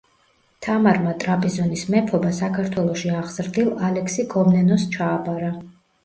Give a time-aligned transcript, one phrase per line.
[0.67, 5.51] თამარმა ტრაპიზონის მეფობა საქართველოში აღზრდილ ალექსი კომნენოსს ჩააბარა.